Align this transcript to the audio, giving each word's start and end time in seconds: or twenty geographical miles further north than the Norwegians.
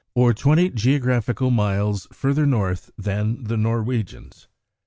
or 0.15 0.33
twenty 0.33 0.67
geographical 0.67 1.51
miles 1.51 2.07
further 2.11 2.47
north 2.47 2.89
than 2.97 3.43
the 3.43 3.55
Norwegians. 3.55 4.47